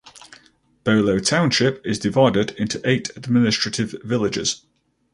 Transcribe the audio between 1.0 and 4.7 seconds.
Township is divided into eight administrative villages.